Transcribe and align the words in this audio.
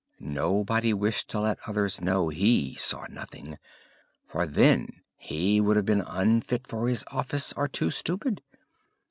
Nobody 0.19 0.95
wished 0.95 1.29
to 1.29 1.39
let 1.41 1.59
others 1.67 2.01
know 2.01 2.29
he 2.29 2.73
saw 2.73 3.05
nothing, 3.05 3.59
for 4.27 4.47
then 4.47 5.03
he 5.15 5.61
would 5.61 5.75
have 5.75 5.85
been 5.85 6.01
unfit 6.01 6.65
for 6.65 6.87
his 6.87 7.05
office 7.11 7.53
or 7.53 7.67
too 7.67 7.91
stupid. 7.91 8.41